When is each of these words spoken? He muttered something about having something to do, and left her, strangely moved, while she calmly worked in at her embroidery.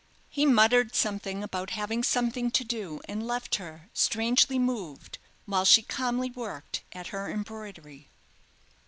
He 0.29 0.47
muttered 0.47 0.95
something 0.95 1.43
about 1.43 1.69
having 1.77 2.01
something 2.01 2.49
to 2.49 2.63
do, 2.63 3.01
and 3.07 3.27
left 3.27 3.57
her, 3.57 3.87
strangely 3.93 4.57
moved, 4.57 5.19
while 5.45 5.63
she 5.63 5.83
calmly 5.83 6.31
worked 6.31 6.81
in 6.91 7.01
at 7.01 7.07
her 7.09 7.29
embroidery. 7.29 8.09